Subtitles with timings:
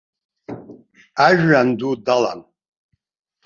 [1.27, 2.39] Ажәҩан ду далан.